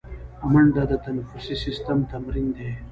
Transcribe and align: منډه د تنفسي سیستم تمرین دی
منډه 0.51 0.83
د 0.91 0.93
تنفسي 1.05 1.55
سیستم 1.63 1.97
تمرین 2.11 2.47
دی 2.57 2.69